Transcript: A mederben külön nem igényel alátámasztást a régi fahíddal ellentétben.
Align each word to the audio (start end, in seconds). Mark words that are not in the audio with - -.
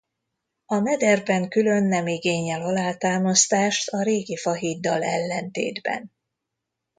A 0.65 0.79
mederben 0.79 1.47
külön 1.49 1.83
nem 1.83 2.07
igényel 2.07 2.61
alátámasztást 2.61 3.89
a 3.89 4.01
régi 4.03 4.37
fahíddal 4.37 5.03
ellentétben. 5.03 6.11